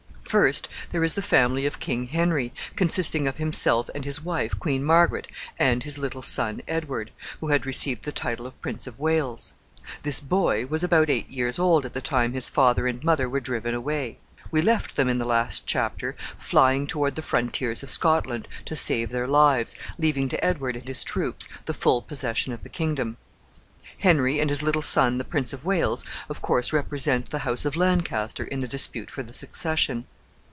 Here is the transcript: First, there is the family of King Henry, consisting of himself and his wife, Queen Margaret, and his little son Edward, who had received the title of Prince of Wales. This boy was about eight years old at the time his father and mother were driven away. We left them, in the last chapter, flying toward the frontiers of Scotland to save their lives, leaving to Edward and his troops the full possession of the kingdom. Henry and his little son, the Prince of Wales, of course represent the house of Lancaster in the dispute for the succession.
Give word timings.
First, 0.31 0.69
there 0.91 1.03
is 1.03 1.15
the 1.15 1.21
family 1.21 1.65
of 1.65 1.81
King 1.81 2.05
Henry, 2.07 2.53
consisting 2.77 3.27
of 3.27 3.35
himself 3.35 3.89
and 3.93 4.05
his 4.05 4.21
wife, 4.23 4.57
Queen 4.57 4.81
Margaret, 4.81 5.27
and 5.59 5.83
his 5.83 5.97
little 5.97 6.21
son 6.21 6.61
Edward, 6.69 7.11
who 7.41 7.49
had 7.49 7.65
received 7.65 8.03
the 8.03 8.13
title 8.13 8.47
of 8.47 8.59
Prince 8.61 8.87
of 8.87 8.97
Wales. 8.97 9.51
This 10.03 10.21
boy 10.21 10.67
was 10.67 10.85
about 10.85 11.09
eight 11.09 11.27
years 11.29 11.59
old 11.59 11.85
at 11.85 11.91
the 11.91 11.99
time 11.99 12.31
his 12.31 12.47
father 12.47 12.87
and 12.87 13.03
mother 13.03 13.27
were 13.27 13.41
driven 13.41 13.75
away. 13.75 14.19
We 14.51 14.61
left 14.61 14.95
them, 14.95 15.09
in 15.09 15.17
the 15.17 15.25
last 15.25 15.67
chapter, 15.67 16.15
flying 16.37 16.87
toward 16.87 17.15
the 17.15 17.21
frontiers 17.21 17.83
of 17.83 17.89
Scotland 17.89 18.47
to 18.63 18.73
save 18.77 19.09
their 19.09 19.27
lives, 19.27 19.75
leaving 19.97 20.29
to 20.29 20.41
Edward 20.41 20.77
and 20.77 20.87
his 20.87 21.03
troops 21.03 21.49
the 21.65 21.73
full 21.73 22.01
possession 22.01 22.53
of 22.53 22.63
the 22.63 22.69
kingdom. 22.69 23.17
Henry 23.97 24.39
and 24.39 24.49
his 24.49 24.63
little 24.63 24.81
son, 24.81 25.17
the 25.17 25.25
Prince 25.25 25.51
of 25.51 25.65
Wales, 25.65 26.05
of 26.29 26.41
course 26.41 26.71
represent 26.71 27.31
the 27.31 27.39
house 27.39 27.65
of 27.65 27.75
Lancaster 27.75 28.45
in 28.45 28.61
the 28.61 28.67
dispute 28.69 29.11
for 29.11 29.23
the 29.23 29.33
succession. 29.33 30.05